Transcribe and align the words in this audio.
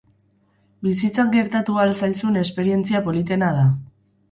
Bizitzan 0.87 1.29
gertatu 1.35 1.77
ahal 1.83 1.93
zaizun 2.01 2.41
esperientzia 2.43 3.05
politena 3.11 3.53
da. 3.61 3.71